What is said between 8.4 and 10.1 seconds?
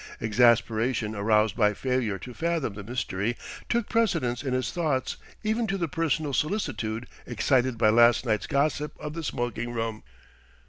gossip of the smoking room....